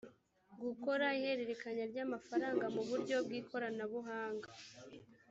[0.63, 4.49] gukora ihererekanya ry’amafaranga mu buryo bw’ikoranabuhanga